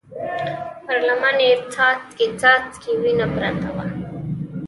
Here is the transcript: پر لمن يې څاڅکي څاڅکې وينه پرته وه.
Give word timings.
پر 0.85 0.99
لمن 1.07 1.37
يې 1.45 1.51
څاڅکي 1.73 2.27
څاڅکې 2.41 2.91
وينه 3.01 3.25
پرته 3.35 3.69
وه. 3.75 3.85